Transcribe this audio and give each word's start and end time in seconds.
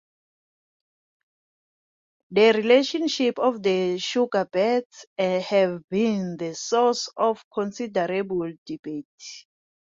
The 2.31 2.53
relationships 2.53 3.37
of 3.39 3.61
the 3.61 3.97
sugarbirds 3.99 5.05
have 5.19 5.87
been 5.91 6.37
the 6.37 6.55
source 6.55 7.07
of 7.17 7.45
considerable 7.53 8.51
debate. 8.65 9.45